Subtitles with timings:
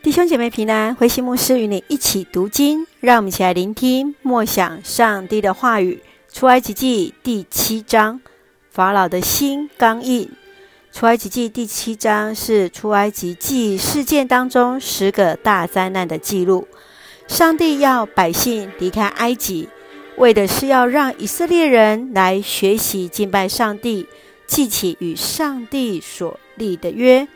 [0.00, 6.00] 弟兄姐妹平安，慧馨牧师与你一起读经，让我们一起来聆听默想上帝的话语。
[6.32, 8.20] 出埃及记第七章，
[8.70, 10.30] 法老的心刚硬。
[10.92, 16.68] 出埃及记第七章是出埃及记事件当中十个大灾难的记录。
[17.26, 19.68] 上帝要百姓离开埃及，
[20.16, 24.06] 为的是要让以色列人来学习敬拜上帝，
[24.46, 27.26] 记起与上帝所立的约。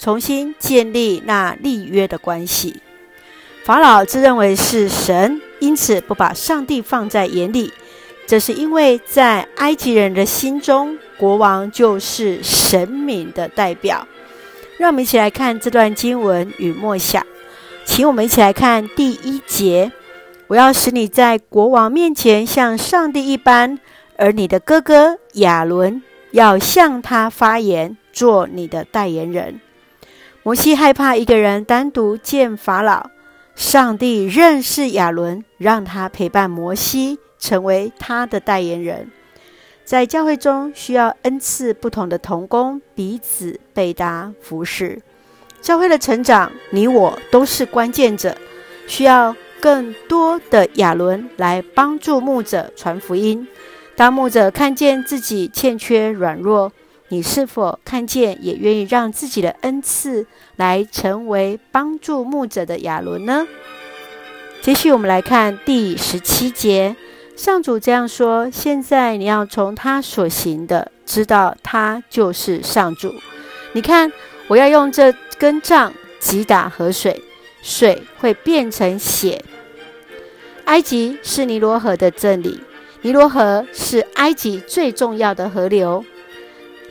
[0.00, 2.80] 重新建立那立约的关系。
[3.64, 7.70] 法老自认为是神，因此不把上帝放在眼里。
[8.26, 14.08] 这是因为在埃及人的心中，国王就是神明的代表。
[14.78, 17.26] 让我们一起来看这段经文与默想。
[17.84, 19.92] 请我们一起来看第一节：
[20.46, 23.78] 我要使你在国王面前像上帝一般，
[24.16, 29.60] 而你的哥哥亚伦要向他发言，做你的代言人。
[30.50, 33.08] 摩西害怕一个人单独见法老，
[33.54, 39.12] 上帝认识亚伦，让他陪伴摩西，成为他的代言人。
[39.84, 45.00] 在教会中，需要恩赐不同的同工彼此被搭服侍。
[45.60, 48.36] 教会的成长，你我都是关键者，
[48.88, 53.46] 需要更多的亚伦来帮助牧者传福音。
[53.94, 56.72] 当牧者看见自己欠缺软弱，
[57.12, 63.48] 你是否看见，也愿意让自己的恩赐来成为帮助牧者的亚伦呢？
[64.62, 66.94] 继续，我们来看第十七节，
[67.34, 73.12] 上主这样说：现在你要从他所行的，知道他就是上主。
[73.72, 74.12] 你看，
[74.46, 77.20] 我要用这根杖击打河水，
[77.60, 79.44] 水会变成血。
[80.66, 82.60] 埃及是尼罗河的镇里，
[83.02, 86.04] 尼罗河是埃及最重要的河流。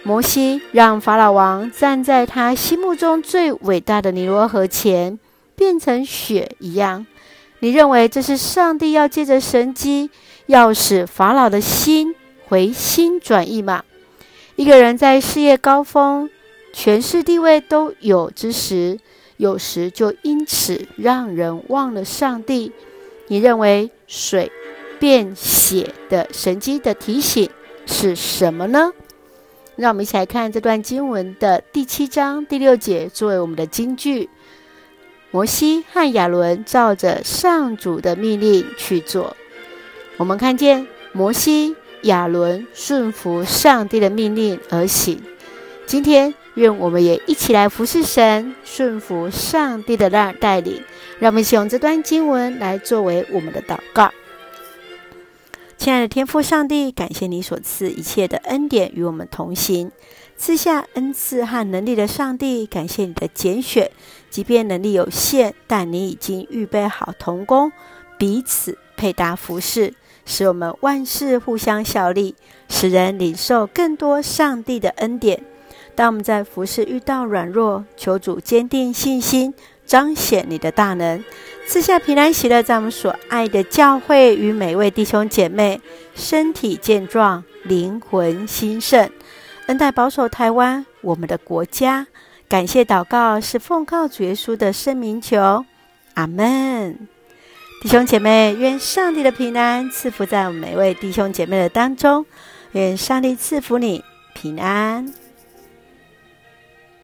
[0.04, 5.20] 摩西让法老王站在他心目中最伟大的尼罗河前，
[5.56, 7.06] 变成血一样。
[7.60, 10.10] 你认为这是上帝要借着神迹，
[10.46, 12.16] 要使法老的心
[12.48, 13.84] 回心转意吗？
[14.56, 16.30] 一个人在事业高峰、
[16.74, 18.98] 权势地位都有之时，
[19.38, 22.72] 有时就因此让人忘了上帝。
[23.28, 24.52] 你认为水
[24.98, 27.50] 变血的神迹的提醒
[27.86, 28.92] 是什么呢？
[29.80, 34.30] 让我们一起来看这段经文的第七章第六节，作为我们的金句。
[35.32, 39.38] 摩西和亚伦照着上主的命令去做。
[40.18, 45.24] 我们看见摩西、亚伦顺服上帝的命令而行。
[45.86, 50.84] 今天，愿我们也一起来服侍神，顺服上帝的带带领。
[51.20, 54.12] 让我们一起用这段经文来作为我们的祷告。
[55.80, 59.90] 亲爱的天父上帝，感谢你所赐一切的恩典与我们同行，
[60.36, 63.90] 赐下恩赐和能力的上帝，感谢你的拣选。
[64.30, 67.72] 即便能力有限，但你已经预备好同工，
[68.18, 69.94] 彼此配搭服侍，
[70.26, 72.36] 使我们万事互相效力，
[72.68, 75.42] 使人领受更多上帝的恩典。
[75.96, 79.54] 当我们在服侍遇到软弱，求主坚定信心，
[79.86, 81.24] 彰显你的大能。
[81.70, 85.80] 赐下平安喜乐，在我们所爱的教会与每位弟兄姐妹
[86.16, 89.08] 身体健壮、灵魂兴盛，
[89.68, 92.08] 恩待保守台湾我们的国家。
[92.48, 95.64] 感谢祷告是奉告主耶稣的圣名求，
[96.16, 97.08] 阿门。
[97.84, 102.26] 弟兄姐妹，愿上帝的平安赐福在我们每位弟兄姐妹的当中，
[102.72, 104.04] 愿上帝赐福你
[104.34, 105.14] 平安。